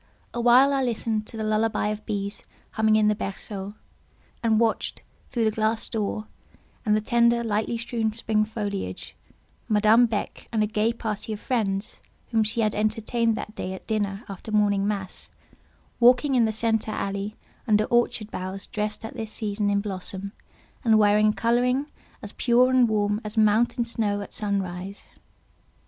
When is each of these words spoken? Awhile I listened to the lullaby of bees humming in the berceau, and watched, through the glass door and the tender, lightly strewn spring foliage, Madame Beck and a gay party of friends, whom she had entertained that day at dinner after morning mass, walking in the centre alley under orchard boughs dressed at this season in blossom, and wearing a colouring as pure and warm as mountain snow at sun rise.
Awhile 0.33 0.73
I 0.73 0.81
listened 0.81 1.27
to 1.27 1.37
the 1.37 1.43
lullaby 1.43 1.89
of 1.89 2.03
bees 2.07 2.41
humming 2.71 2.95
in 2.95 3.07
the 3.07 3.13
berceau, 3.13 3.75
and 4.41 4.59
watched, 4.59 5.03
through 5.29 5.45
the 5.45 5.51
glass 5.51 5.87
door 5.87 6.25
and 6.83 6.95
the 6.97 7.01
tender, 7.01 7.43
lightly 7.43 7.77
strewn 7.77 8.11
spring 8.11 8.43
foliage, 8.43 9.15
Madame 9.69 10.07
Beck 10.07 10.47
and 10.51 10.63
a 10.63 10.65
gay 10.65 10.91
party 10.91 11.33
of 11.33 11.39
friends, 11.39 12.01
whom 12.31 12.43
she 12.43 12.61
had 12.61 12.73
entertained 12.73 13.35
that 13.37 13.53
day 13.53 13.73
at 13.75 13.85
dinner 13.85 14.23
after 14.27 14.51
morning 14.51 14.87
mass, 14.87 15.29
walking 15.99 16.33
in 16.33 16.45
the 16.45 16.51
centre 16.51 16.89
alley 16.89 17.35
under 17.67 17.83
orchard 17.83 18.31
boughs 18.31 18.65
dressed 18.65 19.05
at 19.05 19.13
this 19.15 19.31
season 19.31 19.69
in 19.69 19.81
blossom, 19.81 20.31
and 20.83 20.97
wearing 20.97 21.27
a 21.27 21.33
colouring 21.33 21.85
as 22.23 22.33
pure 22.33 22.71
and 22.71 22.89
warm 22.89 23.21
as 23.23 23.37
mountain 23.37 23.85
snow 23.85 24.19
at 24.21 24.33
sun 24.33 24.63
rise. 24.63 25.09